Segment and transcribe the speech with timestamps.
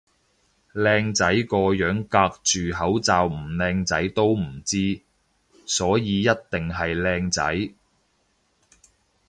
[0.73, 4.99] 靚仔個樣隔住口罩唔靚仔都唔知，
[5.67, 7.69] 所以一定係靚仔